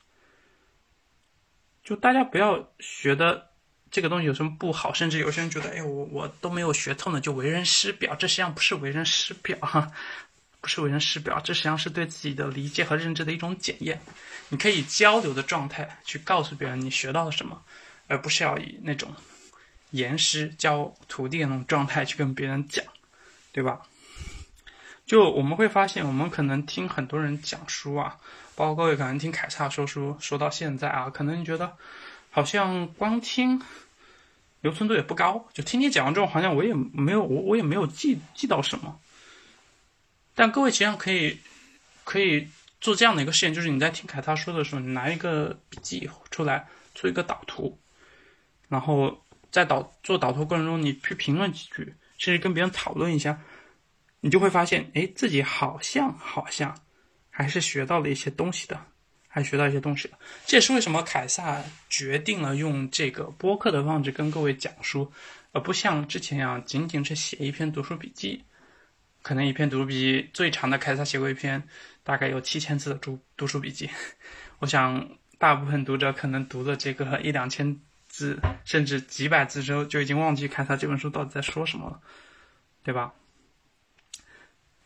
[1.85, 3.52] 就大家不要学的。
[3.93, 4.91] 这个东西有什么不好？
[4.91, 8.15] 甚至有些人觉得，哎，我我都没有学透呢，就为人师表。
[8.15, 9.91] 这实际上不是为人师表，哈，
[10.59, 14.01] 不是为人师表，这实际上是对自己的理解和认知的一种检验。
[14.49, 17.61] 你可以交流的状态去告诉别人你学到了什么，
[18.07, 19.13] 而不是要以那种
[19.91, 22.83] 严师教徒弟的那种状态去跟别人讲，
[23.51, 23.79] 对吧？
[25.05, 28.17] 就我们会发现，我们可能听很多人讲书啊，
[28.55, 31.75] 包括各位可能听凯撒说书说到现在啊，可能你觉得
[32.33, 33.61] 好像光听。
[34.63, 38.97] 留存度也不高，就听你讲完之后，好像我也没有我我也没有记记到什么。
[40.33, 41.37] 但各位实际上可以
[42.05, 42.47] 可以
[42.79, 46.65] 做这样的一个实验，就是你在听凯他说的时候，你拿一个笔记出来
[46.95, 47.77] 做一个导图，
[48.69, 53.37] 然后在导做导图过程中，你去评论几句，甚至跟别人讨论一下，
[54.21, 56.73] 你就会发现，哎，自己好像好像
[57.29, 58.79] 还是学到了一些东西的。
[59.35, 65.11] 还学到一些东西了，这也是为什么凯撒决定了用这个播客的方式跟各位讲书，
[65.53, 68.43] 而不像之前一样仅仅是写一篇读书笔记。
[69.23, 71.67] 可能一篇读书笔记最长的，凯撒写过一篇
[72.03, 73.89] 大概有七千字的读读书笔记。
[74.59, 81.99] 我想大部分读者可能读了这个一两千字，甚至几百字之后，就已经忘记凯撒这本书到底在说什么了，
[82.83, 83.15] 对吧？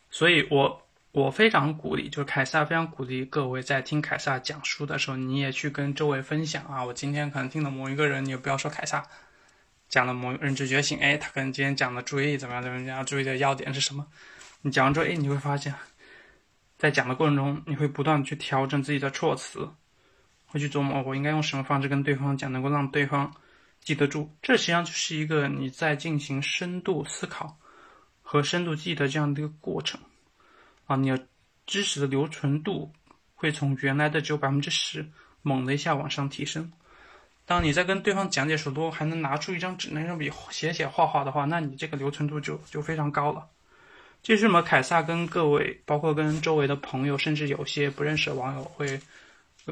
[0.08, 0.87] 所以我。
[1.18, 6.84] 我非常鼓励，就是凯撒非常鼓励各位在听凯撒讲书的时候，你也去跟周围分享啊。
[6.84, 9.04] 我今天可能听了某一个人，你也不要说凯撒
[9.88, 14.06] 讲了某认知觉醒，哎，他可能今天讲的注意怎么样怎么样，注意的要点是什么？
[14.62, 15.74] 你讲完之后，哎，你会发现，
[16.76, 19.68] 在讲的过程中，你会不断去调整自己的措辞，
[20.46, 23.34] 会去琢磨我应该用什么方式跟对方讲，能够让对方
[23.80, 24.32] 记得住。
[24.40, 27.58] 这实际上就是一个你在进行深度思考
[28.22, 29.98] 和深度记的这样的一个过程
[30.88, 31.26] 啊，你的
[31.66, 32.92] 知识的留存度
[33.36, 35.06] 会从原来的只有百分之十，
[35.42, 36.72] 猛的一下往上提升。
[37.46, 43.46] 当你在跟对方讲解时，都还能拿出一张纸，拿上笔写写画画的话，那你这个留存度就就非常高了。
[44.22, 44.62] 这是什么？
[44.62, 49.00] 凯撒跟各位，包括跟周围的朋友，甚至有些不认识的网友会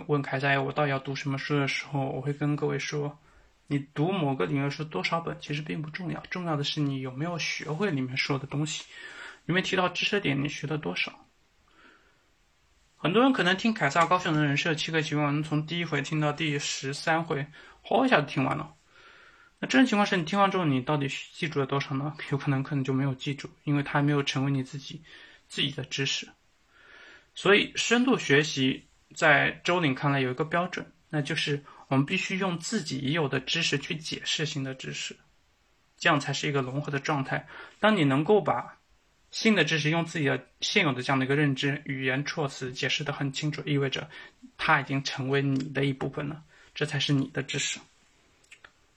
[0.07, 3.19] 问凯撒：“我到底要读什么书？”的时候，我会跟各位说
[3.67, 8.85] ：“你读某个领域书多少本，其实并不重要，重要的是你有没有学会里面说的东西，
[9.47, 11.27] 有没有提到知识点，你学了多少。”
[12.99, 17.47] 很多人可能听凯撒高雄的人设七个习惯，能从第一回听到第十三回，
[17.83, 18.75] 哗一下就听完了。
[19.59, 22.17] 那这种情况是你听完之后，你到底记住了多少呢？
[22.31, 25.03] 有可能可能就没有记住，因为它还没有成为你自己
[25.47, 26.29] 自己的知识。
[27.35, 35.17] 所以深度学习在周岭看来有一个标准，那就是我们必须用自己已有的知识去解释新的知识，
[35.99, 37.47] 这样才是一个融合的状态。
[37.79, 38.79] 当你能够把
[39.37, 44.09] 新的知识用自己的现有的这样的一个认知、语言、措辞解释的很清楚，意味着
[44.57, 46.43] 它已经成为你的一部分了，
[46.75, 47.79] 这才是你的知识。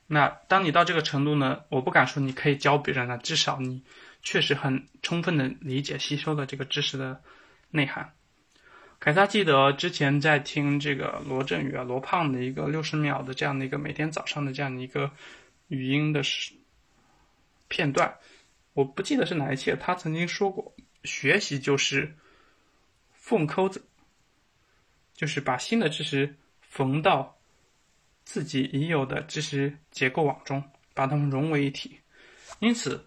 [0.08, 1.64] 那当你到这个程度呢？
[1.68, 3.84] 我不敢说你可以教别人了，至少你
[4.24, 7.22] 确实很充分的理解、吸收了这个知识的
[7.72, 8.14] 内涵。
[9.02, 15.12] 凯撒记得之前在听这个罗振宇啊、罗胖的一个六十秒的这样的一个每天早上的这样的一个
[15.68, 16.22] 语音的
[17.68, 18.16] 片段，
[18.80, 22.16] 我不记得是哪一期，他曾经说过，学习就是
[23.12, 23.84] 缝扣子，
[25.14, 27.36] 就是把新的知识缝到。
[28.24, 30.64] 自己已有的知识结构网中，
[30.94, 32.00] 把它们融为一体。
[32.60, 33.04] 因此，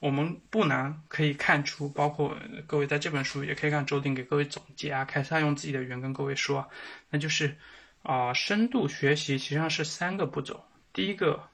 [0.00, 5.04] 我们不难可以看出，包括各位在这本书也可以看周丁给各位总结啊。
[5.04, 6.68] 凯撒用自己的语言跟各位说，
[7.10, 7.54] 那就是
[8.02, 11.48] 啊，深度学习实际上是三个步骤：第一个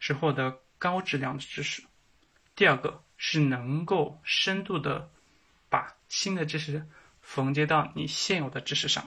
[0.00, 1.82] 是获得高质量的知识；
[2.58, 5.08] 第二个是能够深度的
[5.68, 6.84] 把新的知识
[7.22, 9.04] 缝接到你现有的知识上；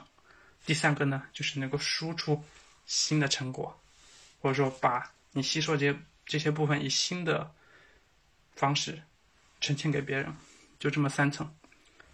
[0.64, 2.42] 第三个呢，就是能够输出。
[2.84, 3.80] 新的成果，
[4.40, 7.48] 或者说把你吸收这些这些部分以新的
[8.56, 9.00] 方式
[9.60, 10.34] 呈现给别人，
[10.80, 11.48] 就这么三层。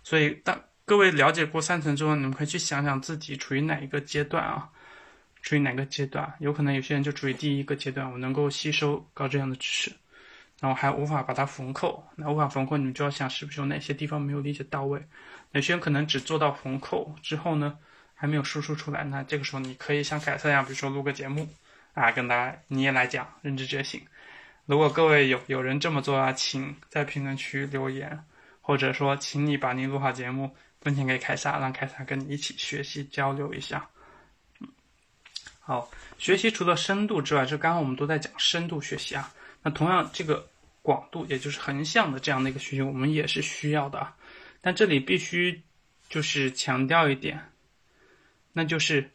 [0.05, 4.69] 所以，当各位了解过三层之后，你们可以去想想自己处于哪一个阶段啊？
[5.41, 6.35] 处于哪个阶段？
[6.39, 9.93] 有可能有些人就处于第一个阶段，我能够吸收高质量的知识，
[10.61, 12.05] 然后还无法把它缝扣。
[12.17, 15.03] 那无法缝扣，你们就要想是不是有哪些地方没有理解到位？
[15.53, 17.79] 有些人可能只做到缝扣之后呢？
[18.21, 21.49] 还没有输出出来，那这个时候你可以像凯瑟一样，比如说录个节目，
[21.95, 24.03] 啊，跟大家你也来讲认知觉醒。
[24.67, 28.19] 如果各位有有人这么做啊，请在评论区留言，
[28.61, 33.89] 或者说请你把你录好节目分享给凯撒，让凯撒跟你一起学习交流一下。
[35.61, 39.33] 好，学习除了深度之外，就刚刚我们都在讲深度学习啊，
[39.69, 40.49] 那同样这个
[40.81, 44.17] 广度，也就是横向的这样的一个需求，我们也是需要的啊。
[44.63, 45.63] 但这里必须
[46.09, 47.53] 就是强调一点。
[48.55, 49.11] 那就是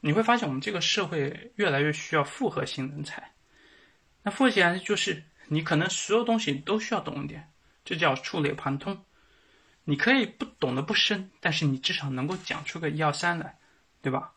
[0.00, 3.30] 你会发现，我们这个社会越来越需要复合型人才。
[4.24, 7.48] 那复合型人就是你可能所有东西都需要懂一点，
[7.84, 9.04] 这叫触类旁通。
[9.84, 13.56] 你可以不懂得不深，但是你至少能够讲出个一二三来，
[14.02, 14.32] 对吧？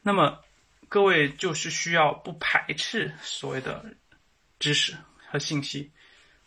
[0.00, 0.40] 那么
[0.88, 3.84] 各位就是需要不排斥所谓的
[4.58, 4.96] 知识
[5.28, 5.90] 和信息，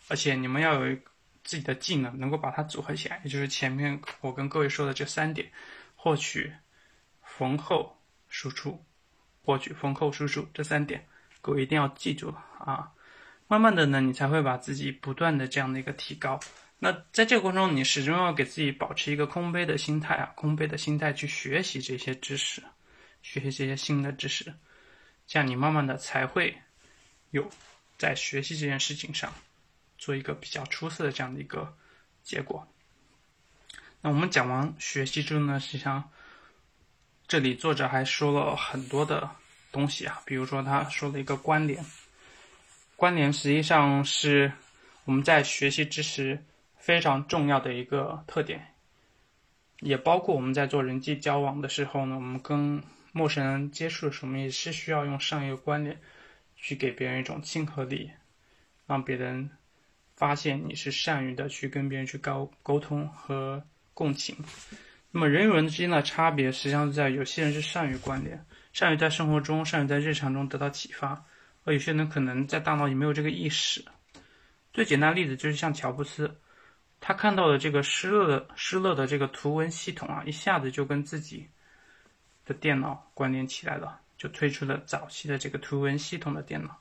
[0.08, 0.96] 而且你们要有
[1.44, 5.52] 自己的技能，能够把它组合起来，也就是前面我跟各位说的这三点，
[5.96, 6.54] 获取。
[7.22, 8.84] 缝后输出，
[9.44, 11.08] 获取缝后输出这三点，
[11.42, 12.92] 各位一定要记住啊！
[13.48, 16.38] 慢慢的呢，你才会把自己不断的这样的一个提高。
[16.80, 22.62] 那在这个过程中，你始终要给自己保持一个空杯的心态啊，空杯的心态去学习这些知识，
[23.22, 24.54] 学习这些新的知识，
[25.26, 26.58] 这样你慢慢的才会
[27.30, 27.50] 有
[28.00, 29.32] 在学习这件事情上
[30.00, 31.78] 做一个比较出色的这样的一个
[32.24, 32.68] 结果。
[34.02, 36.10] 那我们讲完学习之后呢，实际上。
[37.28, 39.30] 这里作者还说了很多的
[39.72, 41.86] 东西啊，比如说他说了一个关联，
[42.96, 44.52] 关联实际上是
[45.06, 46.44] 我们在学习知识
[46.80, 48.74] 非常重要的一个特点，
[49.82, 52.82] 也包括我们在做人际交往的时候呢，我们跟
[53.12, 56.02] 陌生人接触的时候，我们也是需要用上一个关联
[56.62, 58.12] 去给别人一种亲和力，
[58.86, 59.50] 让别人
[60.16, 64.36] 发现你是善于的去跟别人去沟沟通和共情。
[65.12, 71.26] 那么人与人之间的差别，实际上是在有些人是善于关联，善于在生活中、善于在日常中得到启发，
[71.64, 73.84] 而有些人可能在大脑里没有这个意识。
[74.72, 76.40] 最简单例子就是像乔布斯，
[77.00, 81.48] 他看到的这个施乐的施乐的这个图文系统啊，一下子就跟自己
[82.46, 86.78] 的电脑关联起来了，就推出了早期的这个图文系统的电脑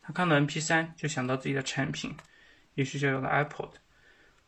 [0.00, 2.16] 他看到 MP 三就想到自己的产品，
[2.74, 3.72] 于是就有了 iPod。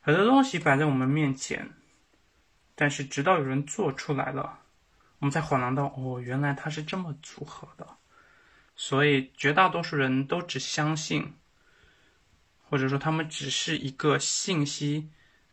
[0.00, 1.70] 很多东西摆在我们面前，
[2.74, 4.60] 但是直到有人做出来了，
[5.18, 7.86] 我们才恍然到哦，原来它是这么组合的。
[8.74, 11.34] 所以绝大多数人都只相信，
[12.62, 15.10] 或者说他们只是一个信息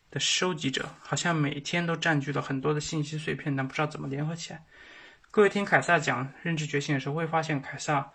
[0.09, 4.63] 的收集者，好像每天都占据了很多的信息碎片，但不知道怎么联合起来。
[5.31, 8.11] 各位听凯撒讲认知觉醒的时候，会发现凯撒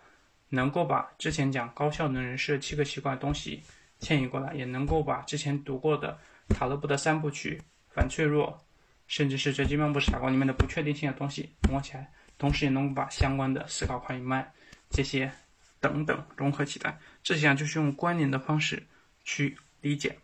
[0.49, 3.63] 能够把之前讲高效能人士的七个习惯的东西
[3.99, 8.61] 迁移过来，也能够把之前读过的塔勒布的三部曲、反脆弱，
[9.07, 14.51] 甚至是《这金漫步傻瓜》里面的不确定性的东西融合起来，同时也能把相关的思考快与慢
[14.89, 15.31] 这些
[15.79, 16.99] 等等融合起来。
[17.23, 18.85] 这些就是用关联的方式
[19.23, 20.17] 去理解。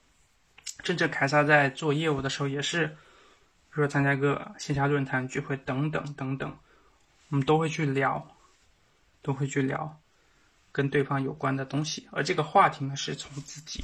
[0.83, 2.95] 甚至凯撒在做业务的时候，也是，比
[3.75, 6.53] 如说参加个线下论坛聚会等等等等。
[7.31, 8.35] 我们都会去聊，
[9.21, 9.99] 都会去聊
[10.71, 13.83] 跟对方有关的东西，而这个话题呢，是从自己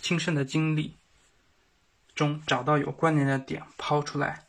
[0.00, 0.96] 亲身的经历
[2.14, 4.46] 中找到有关联的点，抛出来，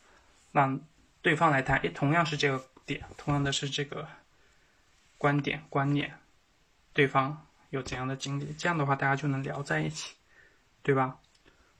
[0.52, 0.80] 让
[1.22, 1.78] 对方来谈。
[1.80, 4.06] 诶，同样是这个点，同样的是这个
[5.18, 6.16] 观点观念，
[6.92, 8.54] 对方有怎样的经历？
[8.56, 10.14] 这样的话，大家就能聊在一起，
[10.84, 11.18] 对吧？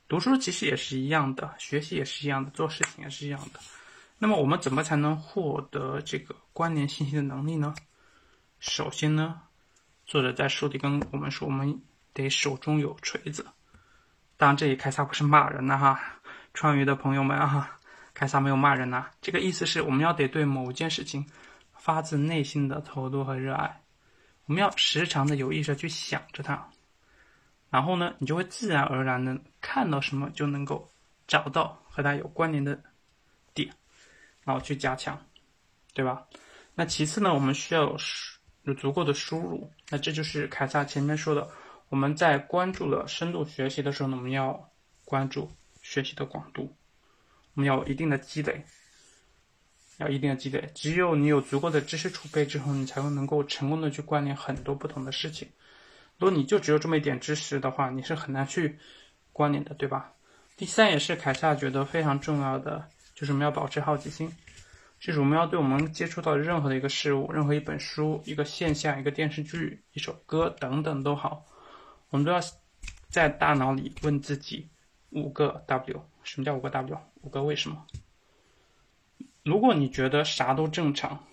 [0.09, 3.61] 读书其实也是一样的，学习也是一样的，做事情也是一样的。
[4.19, 7.75] 那么我们怎么才能获得这个关联信息的能力呢？
[8.59, 9.43] 首先呢，
[10.07, 11.83] 作者在书里跟我们说，我们
[12.15, 13.47] 得手中有锤子。
[14.39, 16.01] 当然，这里凯撒不是骂人的哈，
[16.55, 17.79] 川渝的朋友们啊，
[18.15, 19.11] 凯撒没有骂人呐。
[19.21, 21.27] 这个意思是我们要得对某件事情
[21.75, 23.83] 发自内心的投入和热爱，
[24.47, 26.67] 我们要时常的有意识去想着它，
[27.69, 30.91] 然后呢，你就会自然而然的看到什么就能够
[31.27, 32.83] 找到和它有关联的。
[34.47, 35.21] 然后去加强，
[35.93, 36.25] 对吧？
[36.77, 37.97] 那其次呢，我们需要有
[38.63, 39.69] 有足够的输入。
[39.91, 41.51] 那这就是凯撒前面说的，
[41.89, 44.71] 我们在关注了深度学习的时候呢，我们要
[45.05, 45.51] 关注
[45.83, 46.73] 学习的广度，
[47.55, 48.65] 我们要有一定的积累，
[49.99, 50.71] 要一定的积累。
[50.77, 55.49] 只有你有足够的知识储备之后，你才会能够成功的去关联很多不同的事情。
[56.19, 58.79] 如果你就只有这么一点知识的话，你是很难去
[59.33, 60.13] 关联的，对吧？
[60.57, 62.89] 第三也是凯撒觉得非常重要的。
[63.17, 64.31] 就是我们要保持好奇心，
[65.01, 71.47] 就是我们要对我们接触到的任何的一个事物、任何一本书、一个现象、一个电视剧、一首歌等等都好，
[72.11, 72.39] 我们都要
[73.09, 74.69] 在大脑里问自己
[75.11, 76.01] 五个 W。
[76.25, 76.99] 什么叫五个 W？
[77.23, 77.87] 五个为什么？
[79.43, 81.25] 如果你觉得啥都正常，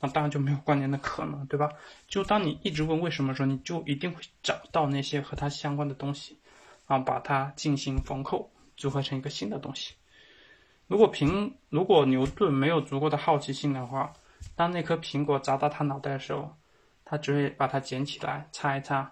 [0.00, 1.70] 那当然就没有关联的可能，对吧？
[2.08, 6.36] 就当你一直问为什么的时候，你就一定会找到那些和它相关的东西，
[6.86, 9.94] 然后把它进行缝扣，组合成一个新的东西。
[10.86, 14.12] 如果苹如果牛顿没有足够的好奇心的话，
[14.54, 16.54] 当那颗苹果砸到他脑袋的时候，
[17.04, 19.10] 他只会把它捡起来擦一擦，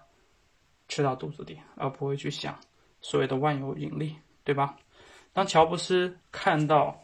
[0.87, 2.59] 吃到肚子里，而不会去想
[3.01, 4.77] 所谓的万有引力，对吧？
[5.33, 6.99] 当乔布斯看到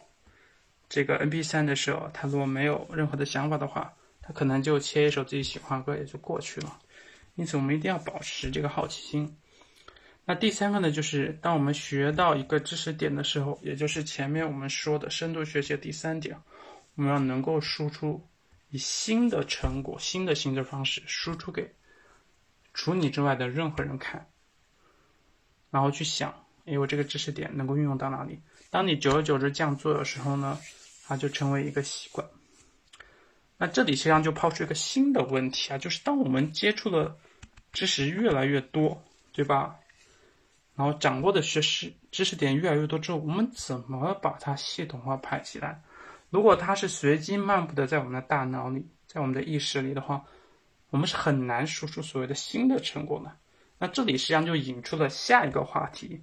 [0.88, 6.78] 这个 N P 三的时候，他如果没有任何的想法的话，他可能就切一首自己喜欢的歌也就过去了。
[7.34, 9.36] 因此，我们一定要保持这个好奇心。
[10.30, 16.38] 那第三个呢，就是当我们学到一个知识点的时候，也就是前面我们说的深度学习的第三点，
[16.96, 18.22] 我们要能够输出
[18.68, 21.74] 以新的成果、新的行政方式输出给
[22.74, 24.28] 除你之外的任何人看，
[25.70, 28.38] 然后去想，哎，我这个知识点能够运用到哪里？
[28.68, 30.58] 当你久而久之这样做的时候呢，
[31.06, 32.28] 它就成为一个习惯。
[33.56, 37.16] 那这里实际上就抛出一个新的问题啊，就是当我们接触的
[37.72, 39.02] 知识越来越多，
[39.32, 39.74] 对吧？
[40.78, 45.82] 然后掌握的学识知识点越来越多之后，我们怎么把它系统化排起来？
[46.30, 50.24] 如果它是随机漫步的在我们的大脑里，在我们的意识里的话，
[50.90, 53.36] 我们是很难输出所谓的新的成果的。
[53.80, 56.22] 那这里实际上就引出了下一个话题，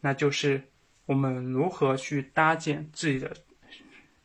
[0.00, 0.60] 那就是
[1.06, 3.32] 我们如何去搭建自己的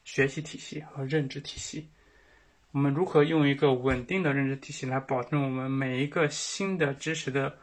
[0.03, 1.87] 学习体系和认知体系？
[2.71, 7.55] 我们如何用一个稳定的认知体系来保证我们每一个新的知识的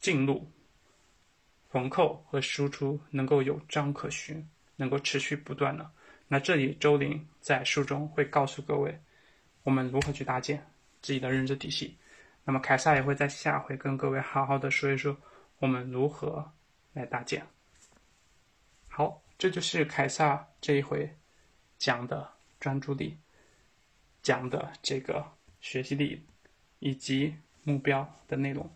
[0.00, 0.46] 进入？
[1.68, 5.90] 缝扣和输出能够有章可循，能够持续不断的。
[6.28, 8.98] 那这里周林在书中会告诉各位，
[9.62, 10.64] 我们如何去搭建
[11.02, 11.96] 自己的认知体系。
[12.44, 15.16] 那么凯撒也会在下回跟各位好好的说一说，
[15.58, 16.52] 我们如何
[16.92, 17.44] 来搭建。
[18.88, 21.12] 好，这就是凯撒这一回
[21.78, 22.28] 讲的
[22.60, 23.18] 专注力，
[24.22, 25.24] 讲的这个
[25.60, 26.24] 学习力
[26.78, 28.68] 以及目标的内容。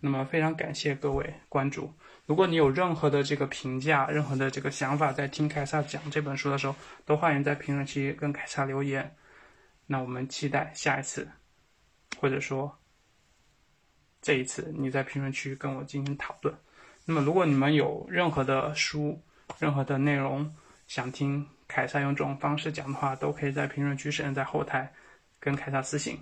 [0.00, 1.92] 那么非常感谢各位关注。
[2.26, 6.74] 如果你有任何的这个评价，任何的这个想法，在听凯撒讲这本书的时候，
[7.04, 9.16] 都欢迎在评论区跟凯撒留言。
[9.86, 11.26] 那我们期待下一次，
[12.20, 12.78] 或者说
[14.20, 16.54] 这一次你在评论区跟我进行讨论。
[17.06, 19.18] 那么，如果你们有任何的书、
[19.58, 20.54] 任何的内容
[20.86, 24.92] 想听凯撒用这种方式讲的话，都可以在评论区甚至在后台
[25.40, 26.18] 跟凯撒私信。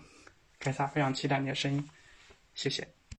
[0.61, 1.91] 凯撒非常期待你的声音，
[2.55, 2.96] 谢谢。